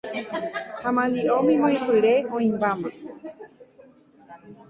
[0.81, 2.89] ha amandi'o mimói mbo'ipyre oĩmbáma.